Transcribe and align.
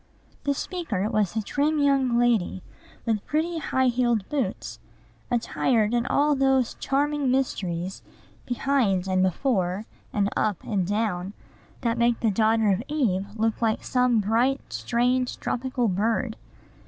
The 0.45 0.55
speaker 0.55 1.07
was 1.11 1.35
a 1.35 1.43
trim 1.43 1.77
young 1.77 2.17
lady, 2.17 2.63
with 3.05 3.23
pretty, 3.27 3.59
high 3.59 3.85
heeled 3.85 4.27
boots, 4.29 4.79
attired 5.29 5.93
in 5.93 6.07
all 6.07 6.33
those 6.35 6.73
charming 6.79 7.29
mysteries 7.29 8.01
behind 8.47 9.07
and 9.07 9.21
before, 9.21 9.85
and 10.11 10.27
up 10.35 10.63
and 10.63 10.87
down, 10.87 11.33
that 11.81 11.99
make 11.99 12.19
the 12.21 12.31
daughter 12.31 12.71
of 12.71 12.81
Eve 12.87 13.27
look 13.35 13.61
like 13.61 13.83
some 13.83 14.19
bright, 14.21 14.73
strange, 14.73 15.39
tropical 15.39 15.87
bird. 15.87 16.35